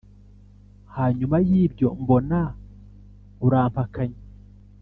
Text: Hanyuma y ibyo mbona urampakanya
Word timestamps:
Hanyuma 0.95 1.35
y 1.47 1.51
ibyo 1.63 1.87
mbona 2.01 2.39
urampakanya 3.45 4.21